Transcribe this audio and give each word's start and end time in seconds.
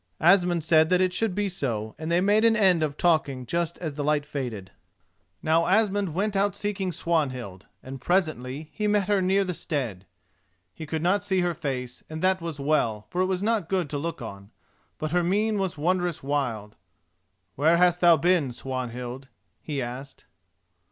Asmund 0.19 0.63
said 0.63 0.89
that 0.89 0.99
it 0.99 1.13
should 1.13 1.35
be 1.35 1.47
so, 1.47 1.93
and 1.99 2.11
they 2.11 2.21
made 2.21 2.43
an 2.43 2.55
end 2.55 2.81
of 2.81 2.97
talking 2.97 3.45
just 3.45 3.77
as 3.77 3.93
the 3.93 4.03
light 4.03 4.25
faded. 4.25 4.71
Now 5.43 5.67
Asmund 5.67 6.15
went 6.15 6.35
out 6.35 6.55
seeking 6.55 6.91
Swanhild, 6.91 7.67
and 7.83 8.01
presently 8.01 8.71
he 8.73 8.87
met 8.87 9.07
her 9.07 9.21
near 9.21 9.43
the 9.43 9.53
stead. 9.53 10.07
He 10.73 10.87
could 10.87 11.03
not 11.03 11.23
see 11.23 11.41
her 11.41 11.53
face, 11.53 12.01
and 12.09 12.23
that 12.23 12.41
was 12.41 12.59
well, 12.59 13.05
for 13.11 13.21
it 13.21 13.27
was 13.27 13.43
not 13.43 13.69
good 13.69 13.91
to 13.91 13.99
look 13.99 14.23
on, 14.23 14.49
but 14.97 15.11
her 15.11 15.21
mien 15.21 15.59
was 15.59 15.77
wondrous 15.77 16.23
wild. 16.23 16.77
"Where 17.53 17.77
hast 17.77 17.99
thou 17.99 18.17
been, 18.17 18.51
Swanhild?" 18.53 19.27
he 19.61 19.83
asked. 19.83 20.25